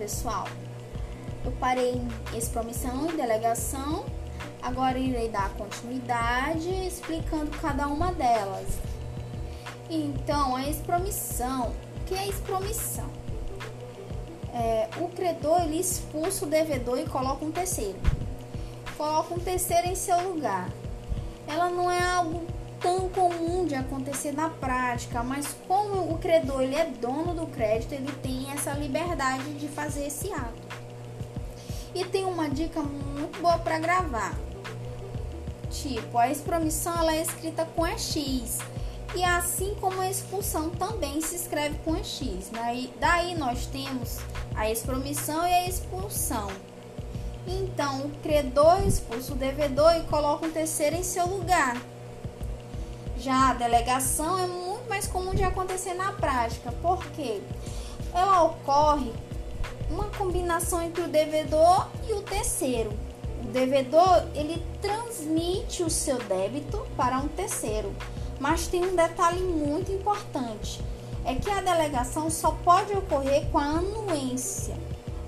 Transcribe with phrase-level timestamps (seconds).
[0.00, 0.48] pessoal?
[1.44, 4.04] Eu parei em expromissão e delegação,
[4.60, 8.66] agora irei dar continuidade explicando cada uma delas.
[9.88, 11.72] Então, a expromissão.
[12.00, 13.08] O que é expromissão?
[14.52, 17.98] É, o credor ele expulsa o devedor e coloca um terceiro.
[18.96, 20.68] Coloca um terceiro em seu lugar.
[21.46, 22.44] Ela não é algo
[23.70, 28.50] de acontecer na prática, mas como o credor ele é dono do crédito, ele tem
[28.50, 30.60] essa liberdade de fazer esse ato.
[31.94, 34.36] E tem uma dica muito boa para gravar.
[35.70, 38.58] Tipo, a expromissão ela é escrita com X.
[39.14, 42.50] E assim como a expulsão também se escreve com X.
[42.52, 44.18] Daí, daí nós temos
[44.54, 46.48] a expromissão e a expulsão.
[47.46, 51.80] Então, o credor expulsa o devedor e coloca um terceiro em seu lugar.
[53.20, 57.42] Já a delegação é muito mais comum de acontecer na prática, porque
[58.14, 59.12] ela ocorre
[59.90, 62.90] uma combinação entre o devedor e o terceiro.
[63.44, 67.94] O devedor ele transmite o seu débito para um terceiro,
[68.38, 70.82] mas tem um detalhe muito importante:
[71.22, 74.78] é que a delegação só pode ocorrer com a anuência,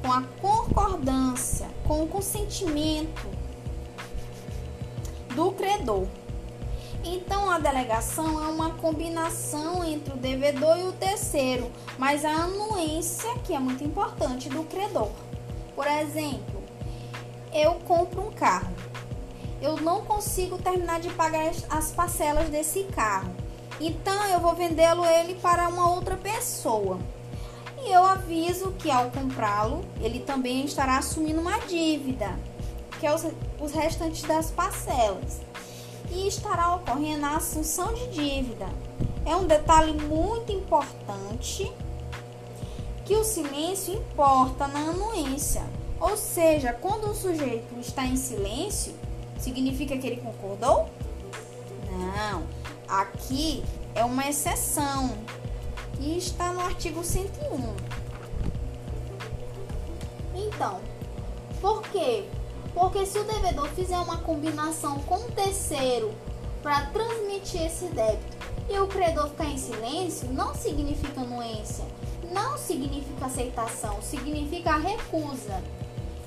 [0.00, 3.28] com a concordância, com o consentimento
[5.36, 6.06] do credor.
[7.06, 13.30] Então, a delegação é uma combinação entre o devedor e o terceiro, mas a anuência,
[13.44, 15.10] que é muito importante, do credor.
[15.76, 16.62] Por exemplo,
[17.52, 18.74] eu compro um carro.
[19.60, 23.34] Eu não consigo terminar de pagar as parcelas desse carro.
[23.78, 26.98] Então, eu vou vendê-lo ele para uma outra pessoa.
[27.84, 32.34] E eu aviso que ao comprá-lo, ele também estará assumindo uma dívida,
[32.98, 33.26] que é os,
[33.60, 35.42] os restantes das parcelas
[36.10, 38.68] e estará ocorrendo a assunção de dívida.
[39.24, 41.72] É um detalhe muito importante
[43.04, 45.62] que o silêncio importa na anuência.
[46.00, 48.94] Ou seja, quando o sujeito está em silêncio,
[49.38, 50.88] significa que ele concordou?
[51.90, 52.42] Não.
[52.88, 55.16] Aqui é uma exceção
[56.00, 57.74] e está no artigo 101.
[60.34, 60.80] Então,
[61.60, 62.24] por quê?
[62.74, 66.12] Porque se o devedor fizer uma combinação com o terceiro
[66.62, 68.36] para transmitir esse débito
[68.68, 71.84] e o credor ficar em silêncio, não significa anuência,
[72.32, 75.62] não significa aceitação, significa recusa.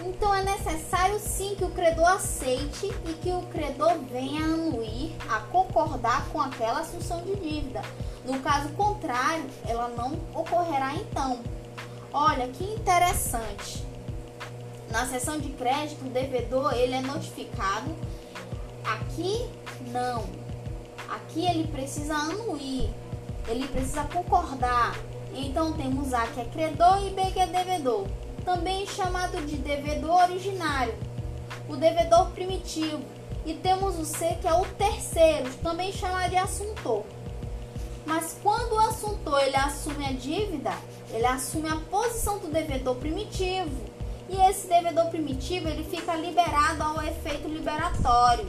[0.00, 5.10] Então é necessário sim que o credor aceite e que o credor venha a anuir,
[5.28, 7.82] a concordar com aquela assunção de dívida.
[8.24, 11.40] No caso contrário, ela não ocorrerá então.
[12.12, 13.84] Olha que interessante.
[14.90, 17.94] Na seção de crédito, o devedor ele é notificado.
[18.84, 19.46] Aqui
[19.92, 20.24] não.
[21.08, 22.88] Aqui ele precisa anuir.
[23.46, 24.98] Ele precisa concordar.
[25.34, 28.06] Então temos A que é credor e B que é devedor.
[28.44, 30.94] Também chamado de devedor originário.
[31.68, 33.02] O devedor primitivo.
[33.44, 37.04] E temos o C que é o terceiro, também chamado de assuntor.
[38.06, 40.72] Mas quando o assuntor ele assume a dívida,
[41.10, 43.88] ele assume a posição do devedor primitivo
[44.28, 48.46] e esse devedor primitivo ele fica liberado ao efeito liberatório.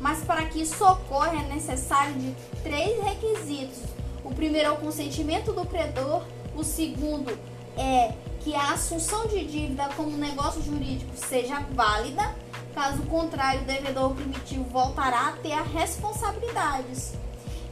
[0.00, 3.78] Mas para que isso ocorra é necessário de três requisitos.
[4.24, 6.22] O primeiro é o consentimento do credor,
[6.54, 7.36] o segundo
[7.76, 12.34] é que a assunção de dívida como negócio jurídico seja válida,
[12.74, 17.14] caso contrário, o devedor primitivo voltará a ter responsabilidades.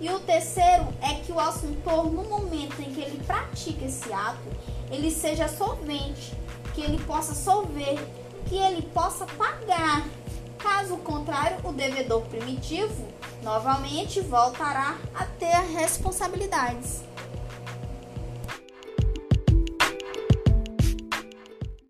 [0.01, 4.49] E o terceiro é que o assuntor, no momento em que ele pratica esse ato,
[4.91, 6.35] ele seja solvente,
[6.77, 7.99] que ele possa solver,
[8.47, 10.07] que ele possa pagar.
[10.59, 13.09] Caso contrário, o devedor primitivo
[13.43, 17.01] novamente voltará a ter responsabilidades.